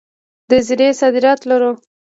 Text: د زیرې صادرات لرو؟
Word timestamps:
د 0.49 0.51
زیرې 0.67 0.89
صادرات 0.99 1.39
لرو؟ 1.49 1.71